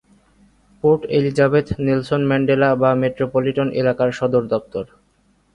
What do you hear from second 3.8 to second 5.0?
এলাকার সদর দপ্তর।